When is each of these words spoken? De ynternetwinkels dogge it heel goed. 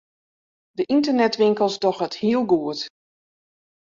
De 0.77 0.83
ynternetwinkels 0.95 1.75
dogge 1.83 2.03
it 2.07 2.15
heel 2.21 2.43
goed. 2.51 2.79